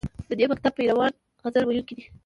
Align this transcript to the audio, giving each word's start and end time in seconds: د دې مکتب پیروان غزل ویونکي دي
د 0.29 0.31
دې 0.39 0.45
مکتب 0.51 0.71
پیروان 0.77 1.11
غزل 1.43 1.63
ویونکي 1.65 1.93
دي 1.97 2.05